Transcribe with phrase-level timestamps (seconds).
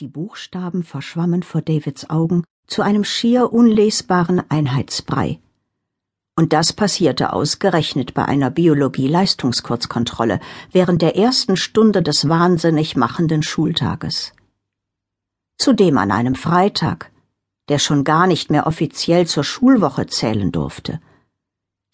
[0.00, 5.38] Die Buchstaben verschwammen vor Davids Augen zu einem schier unlesbaren Einheitsbrei.
[6.34, 10.40] Und das passierte ausgerechnet bei einer Biologie-Leistungskurzkontrolle
[10.72, 14.32] während der ersten Stunde des wahnsinnig machenden Schultages.
[15.58, 17.12] Zudem an einem Freitag,
[17.68, 21.00] der schon gar nicht mehr offiziell zur Schulwoche zählen durfte.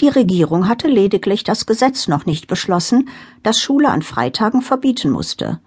[0.01, 3.11] Die Regierung hatte lediglich das Gesetz noch nicht beschlossen,
[3.43, 5.61] das Schule an Freitagen verbieten musste.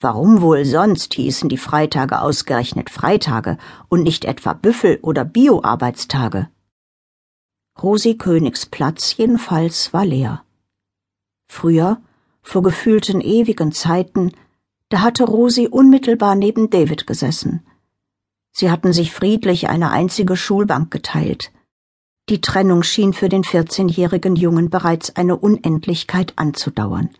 [0.00, 3.58] Warum wohl sonst hießen die Freitage ausgerechnet Freitage
[3.88, 6.48] und nicht etwa Büffel- oder Bio-Arbeitstage?
[7.82, 10.44] Rosi Königs Platz jedenfalls war leer.
[11.48, 12.00] Früher,
[12.42, 14.32] vor gefühlten ewigen Zeiten,
[14.88, 17.66] da hatte Rosi unmittelbar neben David gesessen.
[18.52, 21.50] Sie hatten sich friedlich eine einzige Schulbank geteilt.
[22.28, 27.10] Die Trennung schien für den vierzehnjährigen Jungen bereits eine Unendlichkeit anzudauern.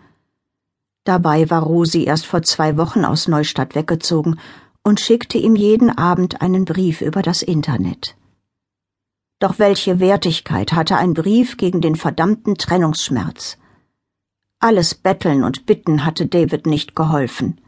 [1.08, 4.38] Dabei war Rosi erst vor zwei Wochen aus Neustadt weggezogen
[4.84, 8.14] und schickte ihm jeden Abend einen Brief über das Internet.
[9.38, 13.56] Doch welche Wertigkeit hatte ein Brief gegen den verdammten Trennungsschmerz?
[14.58, 17.58] Alles Betteln und Bitten hatte David nicht geholfen.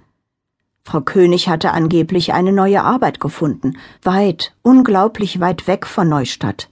[0.83, 6.69] Frau König hatte angeblich eine neue Arbeit gefunden, weit, unglaublich weit weg von Neustadt,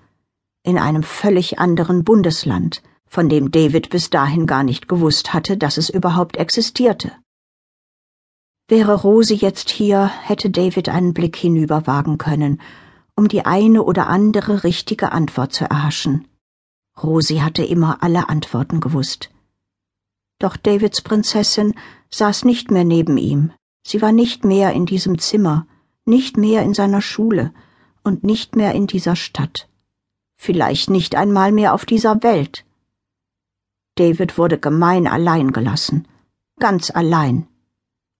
[0.65, 5.77] in einem völlig anderen Bundesland, von dem David bis dahin gar nicht gewusst hatte, dass
[5.77, 7.13] es überhaupt existierte.
[8.69, 12.61] Wäre Rose jetzt hier, hätte David einen Blick hinüber wagen können,
[13.17, 16.29] um die eine oder andere richtige Antwort zu erhaschen.
[17.03, 19.31] Rosi hatte immer alle Antworten gewusst.
[20.39, 21.75] Doch Davids Prinzessin
[22.11, 23.53] saß nicht mehr neben ihm,
[23.87, 25.67] sie war nicht mehr in diesem Zimmer,
[26.05, 27.53] nicht mehr in seiner Schule
[28.05, 29.69] und nicht mehr in dieser Stadt,
[30.37, 32.65] vielleicht nicht einmal mehr auf dieser Welt.
[33.99, 36.07] David wurde gemein allein gelassen.
[36.61, 37.47] Ganz allein.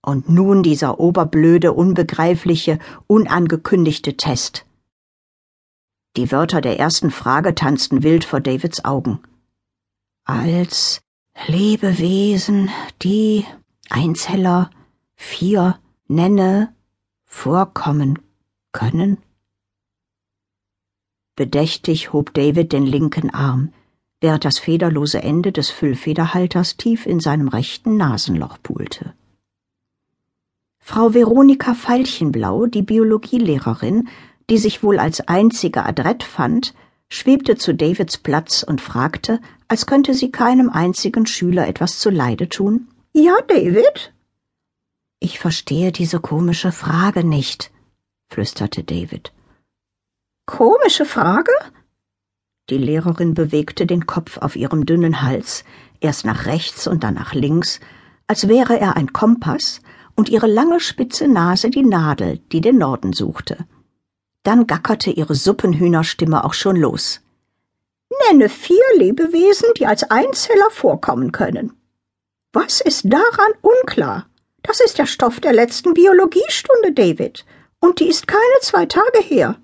[0.03, 4.67] Und nun dieser oberblöde, unbegreifliche, unangekündigte Test.
[6.17, 9.21] Die Wörter der ersten Frage tanzten wild vor Davids Augen.
[10.25, 11.01] Als
[11.47, 12.71] Lebewesen,
[13.03, 13.45] die
[13.89, 14.71] Einzeller
[15.15, 15.79] vier
[16.09, 16.75] nenne
[17.25, 18.19] vorkommen
[18.73, 19.19] können?
[21.37, 23.73] Bedächtig hob David den linken Arm
[24.21, 29.15] während das federlose Ende des Füllfederhalters tief in seinem rechten Nasenloch pulte.
[30.79, 34.09] Frau Veronika Veilchenblau, die Biologielehrerin,
[34.49, 36.75] die sich wohl als einzige adrett fand,
[37.09, 42.89] schwebte zu Davids Platz und fragte, als könnte sie keinem einzigen Schüler etwas zuleide tun.
[43.13, 44.13] Ja, David?
[45.21, 47.71] Ich verstehe diese komische Frage nicht,
[48.29, 49.33] flüsterte David.
[50.47, 51.53] Komische Frage?
[52.71, 55.65] Die Lehrerin bewegte den Kopf auf ihrem dünnen Hals,
[56.01, 57.81] erst nach rechts und dann nach links,
[58.27, 59.81] als wäre er ein Kompass,
[60.15, 63.57] und ihre lange spitze Nase die Nadel, die den Norden suchte.
[64.43, 67.21] Dann gackerte ihre Suppenhühnerstimme auch schon los.
[68.29, 71.73] Nenne vier Lebewesen, die als Einzeller vorkommen können.
[72.53, 74.27] Was ist daran unklar?
[74.63, 77.47] Das ist der Stoff der letzten Biologiestunde, David,
[77.81, 79.57] und die ist keine zwei Tage her.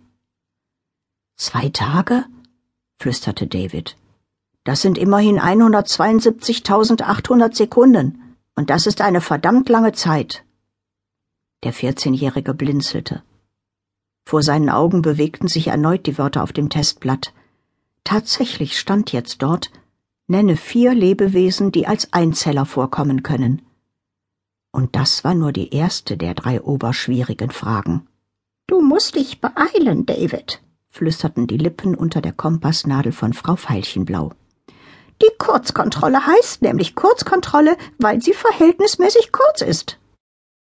[1.37, 2.25] Zwei Tage?
[3.04, 3.97] Flüsterte David.
[4.65, 10.42] Das sind immerhin 172.800 Sekunden, und das ist eine verdammt lange Zeit.
[11.64, 13.22] Der vierzehnjährige blinzelte.
[14.25, 17.34] Vor seinen Augen bewegten sich erneut die Wörter auf dem Testblatt.
[18.04, 19.70] Tatsächlich stand jetzt dort
[20.26, 23.60] Nenne vier Lebewesen, die als Einzeller vorkommen können.
[24.72, 28.06] Und das war nur die erste der drei oberschwierigen Fragen.
[28.66, 30.63] Du musst dich beeilen, David,
[30.94, 34.31] flüsterten die Lippen unter der Kompassnadel von Frau Veilchenblau.
[35.21, 39.99] Die Kurzkontrolle heißt nämlich Kurzkontrolle, weil sie verhältnismäßig kurz ist.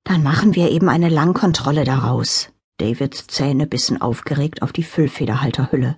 [0.03, 2.49] Dann machen wir eben eine Langkontrolle daraus.
[2.77, 5.95] Davids Zähne bissen aufgeregt auf die Füllfederhalterhülle.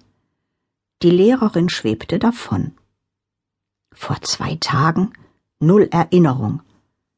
[1.02, 2.74] Die Lehrerin schwebte davon.
[3.92, 5.12] Vor zwei Tagen
[5.60, 6.62] null Erinnerung.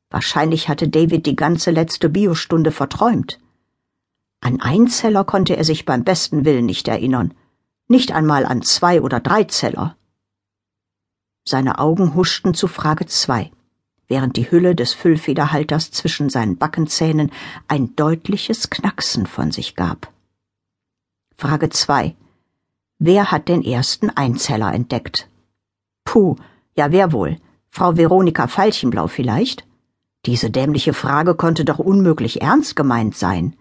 [0.10, 3.40] Wahrscheinlich hatte David die ganze letzte Biostunde verträumt.
[4.42, 7.34] An Einzeller konnte er sich beim besten Willen nicht erinnern,
[7.88, 9.96] nicht einmal an Zwei- oder Dreizeller.
[11.48, 13.52] Seine Augen huschten zu Frage zwei,
[14.08, 17.32] während die Hülle des Füllfederhalters zwischen seinen Backenzähnen
[17.68, 20.12] ein deutliches Knacksen von sich gab.
[21.38, 22.16] Frage zwei:
[22.98, 25.30] Wer hat den ersten Einzeller entdeckt?
[26.04, 26.36] Puh,
[26.76, 27.38] ja wer wohl?
[27.70, 29.66] Frau Veronika Veilchenblau vielleicht?
[30.26, 33.56] Diese dämliche Frage konnte doch unmöglich ernst gemeint sein.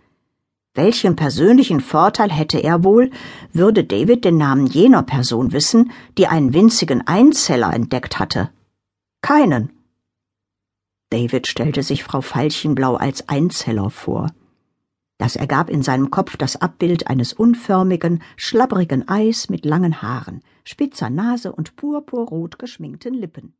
[0.75, 3.11] Welchen persönlichen Vorteil hätte er wohl,
[3.53, 8.51] würde David den Namen jener Person wissen, die einen winzigen Einzeller entdeckt hatte?
[9.21, 9.73] Keinen.
[11.11, 14.29] David stellte sich Frau Veilchenblau als Einzeller vor.
[15.19, 21.11] Das ergab in seinem Kopf das Abbild eines unförmigen, schlabbrigen Eis mit langen Haaren, spitzer
[21.11, 23.55] Nase und purpurrot geschminkten Lippen.